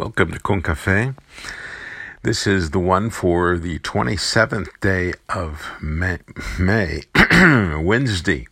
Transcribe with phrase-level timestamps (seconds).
[0.00, 1.14] Welcome to Concafe.
[2.22, 6.20] This is the one for the 27th day of May,
[6.58, 7.02] May
[7.84, 8.48] Wednesday.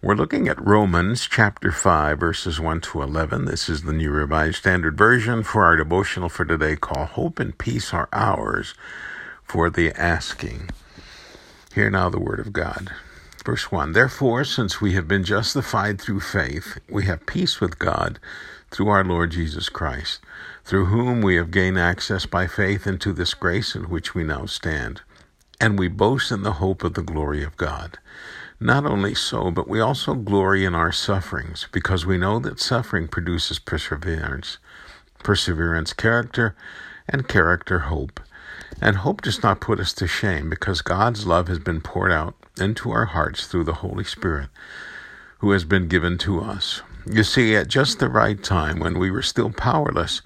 [0.00, 3.46] We're looking at Romans chapter 5, verses 1 to 11.
[3.46, 7.58] This is the New Revised Standard Version for our devotional for today called Hope and
[7.58, 8.74] Peace Are Ours
[9.42, 10.70] for the Asking.
[11.74, 12.94] Hear now the Word of God.
[13.44, 18.20] Verse 1 Therefore, since we have been justified through faith, we have peace with God
[18.70, 20.20] through our Lord Jesus Christ,
[20.64, 24.46] through whom we have gained access by faith into this grace in which we now
[24.46, 25.02] stand.
[25.60, 27.98] And we boast in the hope of the glory of God.
[28.58, 33.08] Not only so, but we also glory in our sufferings, because we know that suffering
[33.08, 34.58] produces perseverance,
[35.22, 36.54] perseverance, character,
[37.08, 38.20] and character, hope.
[38.80, 42.34] And hope does not put us to shame, because God's love has been poured out
[42.58, 44.48] into our hearts through the Holy Spirit
[45.38, 46.82] who has been given to us.
[47.06, 50.22] You see, at just the right time, when we were still powerless,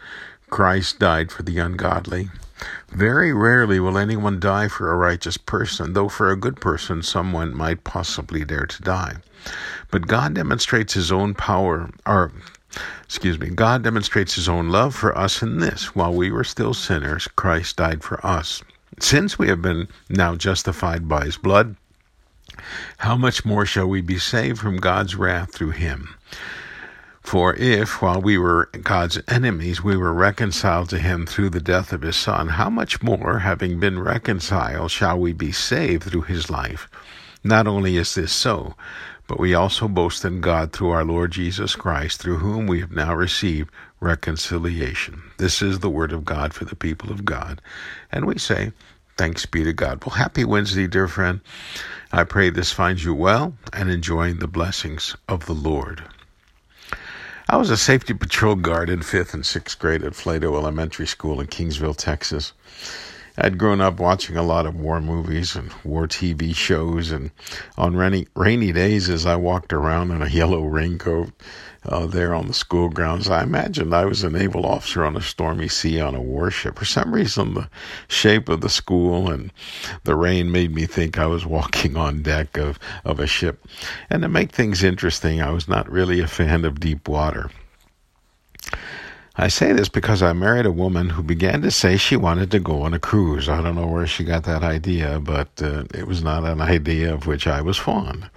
[0.51, 2.31] Christ died for the ungodly.
[2.91, 7.57] Very rarely will anyone die for a righteous person, though for a good person someone
[7.57, 9.17] might possibly dare to die.
[9.91, 12.33] But God demonstrates his own power, or
[13.05, 16.75] excuse me, God demonstrates his own love for us in this while we were still
[16.75, 18.63] sinners, Christ died for us.
[19.01, 21.77] Since we have been now justified by his blood,
[22.99, 26.15] how much more shall we be saved from God's wrath through him?
[27.25, 31.91] For if, while we were God's enemies, we were reconciled to him through the death
[31.93, 36.51] of his Son, how much more, having been reconciled, shall we be saved through his
[36.51, 36.87] life?
[37.43, 38.75] Not only is this so,
[39.27, 42.93] but we also boast in God through our Lord Jesus Christ, through whom we have
[42.93, 45.23] now received reconciliation.
[45.39, 47.63] This is the word of God for the people of God.
[48.13, 48.73] And we say,
[49.17, 50.05] Thanks be to God.
[50.05, 51.41] Well, happy Wednesday, dear friend.
[52.13, 56.05] I pray this finds you well and enjoying the blessings of the Lord.
[57.47, 61.43] I was a safety patrol guard in fifth and sixth grade at Flato Elementary School
[61.43, 62.55] in Kingsville, Texas.
[63.37, 67.33] I'd grown up watching a lot of war movies and war TV shows, and
[67.77, 71.33] on rainy, rainy days, as I walked around in a yellow raincoat,
[71.87, 73.29] uh, there on the school grounds.
[73.29, 76.79] I imagined I was a naval officer on a stormy sea on a warship.
[76.79, 77.69] For some reason, the
[78.09, 79.53] shape of the school and
[80.05, 83.67] the rain made me think I was walking on deck of, of a ship.
[84.11, 87.51] And to make things interesting, I was not really a fan of deep water.
[89.37, 92.61] I say this because I married a woman who began to say she wanted to
[92.61, 93.49] go on a cruise.
[93.49, 97.13] I don't know where she got that idea, but uh, it was not an idea
[97.13, 98.31] of which I was fond.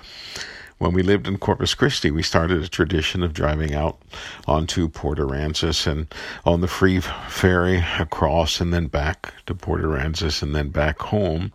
[0.80, 4.00] When we lived in Corpus Christi, we started a tradition of driving out
[4.48, 6.12] onto Port Aransas and
[6.46, 11.54] on the free ferry across and then back to Port Aransas and then back home.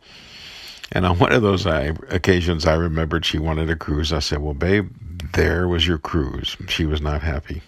[0.92, 4.12] And on one of those I, occasions, I remembered she wanted a cruise.
[4.12, 4.90] I said, Well, babe,
[5.32, 6.56] there was your cruise.
[6.68, 7.62] She was not happy.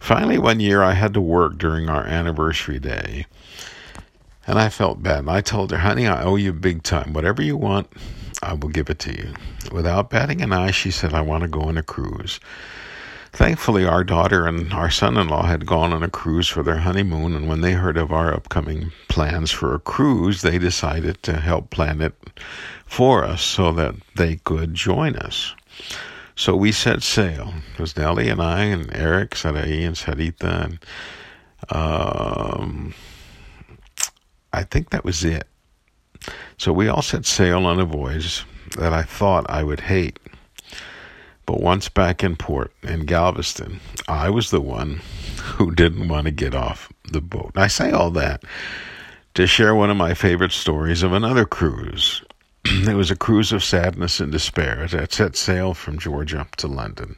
[0.00, 3.26] Finally, one year I had to work during our anniversary day.
[4.46, 5.20] And I felt bad.
[5.20, 7.12] And I told her, honey, I owe you big time.
[7.12, 7.86] Whatever you want,
[8.42, 9.34] I will give it to you.
[9.70, 12.40] Without batting an eye, she said, I want to go on a cruise.
[13.32, 16.78] Thankfully, our daughter and our son in law had gone on a cruise for their
[16.78, 21.34] honeymoon, and when they heard of our upcoming plans for a cruise, they decided to
[21.34, 22.14] help plan it
[22.86, 25.54] for us so that they could join us.
[26.40, 27.52] So we set sail.
[27.74, 30.78] It was Nellie and I, and Eric, Sarai, and Sarita, and
[31.68, 32.94] um,
[34.50, 35.46] I think that was it.
[36.56, 38.46] So we all set sail on a voyage
[38.78, 40.18] that I thought I would hate.
[41.44, 45.02] But once back in port in Galveston, I was the one
[45.42, 47.52] who didn't want to get off the boat.
[47.54, 48.44] I say all that
[49.34, 52.22] to share one of my favorite stories of another cruise.
[52.88, 57.16] it was a cruise of sadness and despair that set sail from Georgia to London.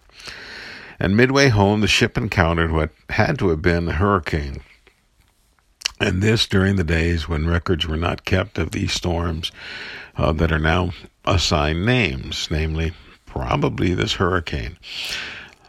[0.99, 4.63] And midway home, the ship encountered what had to have been a hurricane
[6.03, 9.53] and this during the days when records were not kept of these storms
[10.17, 10.91] uh, that are now
[11.25, 12.93] assigned names, namely,
[13.25, 14.77] probably this hurricane.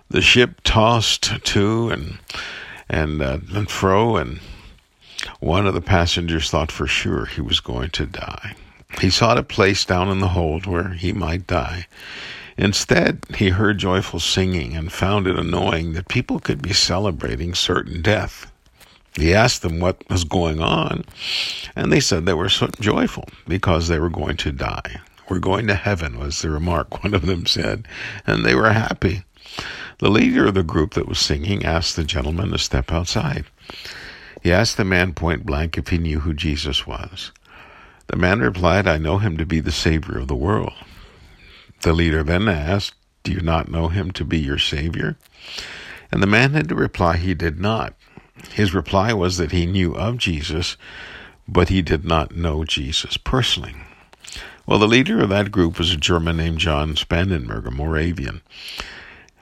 [0.09, 2.17] The ship tossed to and
[2.89, 4.39] and, uh, and fro, and
[5.39, 8.55] one of the passengers thought for sure he was going to die.
[9.01, 11.87] He sought a place down in the hold where he might die.
[12.57, 18.01] Instead, he heard joyful singing and found it annoying that people could be celebrating certain
[18.01, 18.51] death.
[19.15, 21.05] He asked them what was going on,
[21.75, 25.01] and they said they were so joyful because they were going to die.
[25.29, 27.87] We're going to heaven, was the remark one of them said,
[28.25, 29.23] and they were happy.
[29.99, 33.45] The leader of the group that was singing asked the gentleman to step outside.
[34.41, 37.31] He asked the man point blank if he knew who Jesus was.
[38.07, 40.73] The man replied, I know him to be the Savior of the world.
[41.81, 45.17] The leader then asked, Do you not know him to be your Savior?
[46.11, 47.93] And the man had to reply he did not.
[48.51, 50.77] His reply was that he knew of Jesus,
[51.47, 53.75] but he did not know Jesus personally.
[54.65, 58.41] Well, the leader of that group was a German named John Spangenberg, a Moravian.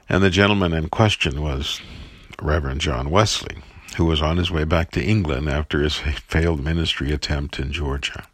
[0.08, 1.80] And the gentleman in question was
[2.40, 3.58] Reverend John Wesley,
[3.96, 8.24] who was on his way back to England after his failed ministry attempt in Georgia.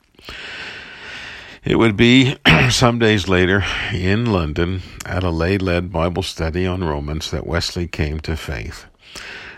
[1.65, 2.37] It would be
[2.71, 7.87] some days later in London at a lay led Bible study on Romans that Wesley
[7.87, 8.87] came to faith.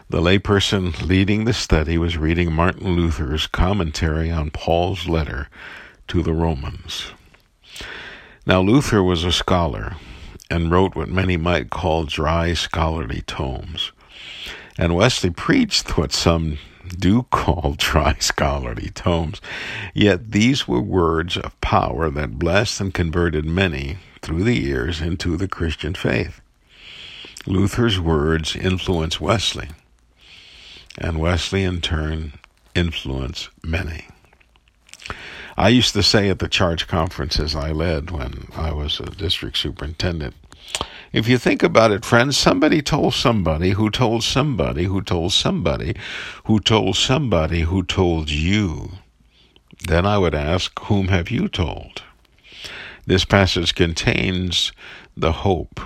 [0.09, 5.49] The layperson leading the study was reading Martin Luther's commentary on Paul's letter
[6.09, 7.12] to the Romans.
[8.45, 9.95] Now, Luther was a scholar
[10.51, 13.93] and wrote what many might call dry scholarly tomes.
[14.77, 16.59] And Wesley preached what some
[16.99, 19.41] do call dry scholarly tomes.
[19.95, 25.37] Yet these were words of power that blessed and converted many through the years into
[25.37, 26.41] the Christian faith.
[27.47, 29.71] Luther's words influenced Wesley,
[30.99, 32.35] and Wesley in turn
[32.75, 34.07] influenced many.
[35.57, 39.59] I used to say at the charge conferences I led when I was a district
[39.59, 40.35] superintendent
[41.12, 45.97] if you think about it, friends, somebody told somebody who told somebody who told somebody
[46.45, 48.93] who told somebody who told you.
[49.87, 52.03] Then I would ask, whom have you told?
[53.07, 54.73] This passage contains
[55.17, 55.81] the hope,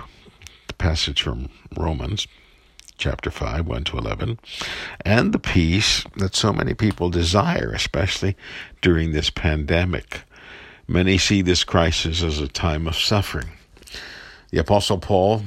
[0.67, 2.27] the passage from Romans
[2.97, 4.39] chapter 5, 1 to 11,
[5.03, 8.35] and the peace that so many people desire, especially
[8.81, 10.21] during this pandemic.
[10.87, 13.51] Many see this crisis as a time of suffering.
[14.55, 15.43] The Apostle Paul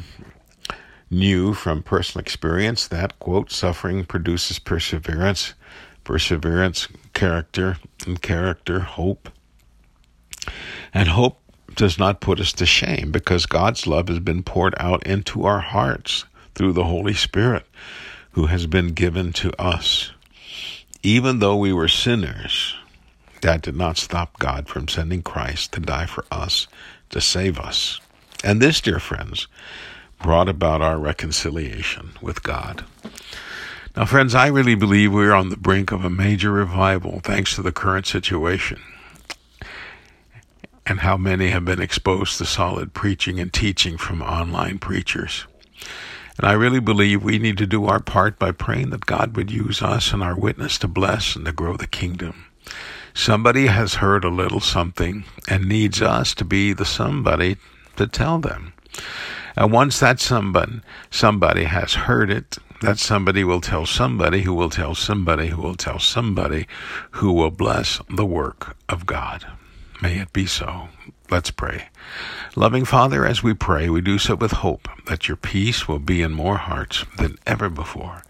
[1.10, 5.54] knew from personal experience that, quote, suffering produces perseverance,
[6.04, 9.30] perseverance, character, and character, hope.
[10.92, 11.40] And hope
[11.74, 15.60] does not put us to shame because God's love has been poured out into our
[15.60, 17.64] hearts through the Holy Spirit
[18.32, 20.12] who has been given to us.
[21.02, 22.76] Even though we were sinners,
[23.40, 26.66] that did not stop God from sending Christ to die for us,
[27.08, 28.02] to save us.
[28.44, 29.48] And this, dear friends,
[30.22, 32.84] brought about our reconciliation with God.
[33.96, 37.62] Now, friends, I really believe we're on the brink of a major revival thanks to
[37.62, 38.80] the current situation
[40.86, 45.46] and how many have been exposed to solid preaching and teaching from online preachers.
[46.38, 49.50] And I really believe we need to do our part by praying that God would
[49.50, 52.46] use us and our witness to bless and to grow the kingdom.
[53.12, 57.56] Somebody has heard a little something and needs us to be the somebody
[57.98, 58.72] to tell them.
[59.56, 60.80] And once that somebody,
[61.10, 65.74] somebody has heard it, that somebody will tell somebody who will tell somebody who will
[65.74, 66.66] tell somebody
[67.12, 69.46] who will bless the work of God.
[70.00, 70.88] May it be so.
[71.30, 71.88] Let's pray.
[72.54, 76.22] Loving Father, as we pray, we do so with hope that your peace will be
[76.22, 78.22] in more hearts than ever before.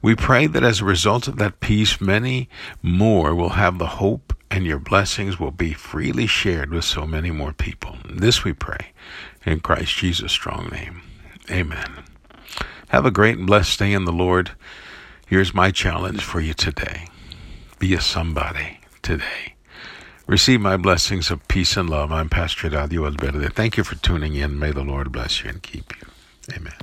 [0.00, 2.48] We pray that as a result of that peace, many
[2.82, 7.32] more will have the hope and your blessings will be freely shared with so many
[7.32, 7.96] more people.
[8.08, 8.92] This we pray
[9.44, 11.02] in Christ Jesus' strong name.
[11.50, 12.04] Amen.
[12.88, 14.52] Have a great and blessed day in the Lord.
[15.26, 17.08] Here's my challenge for you today
[17.80, 19.54] be a somebody today.
[20.28, 22.12] Receive my blessings of peace and love.
[22.12, 23.48] I'm Pastor Eradio Valverde.
[23.48, 24.56] Thank you for tuning in.
[24.60, 26.06] May the Lord bless you and keep you.
[26.54, 26.74] Amen.